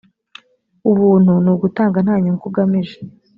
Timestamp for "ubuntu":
0.89-1.31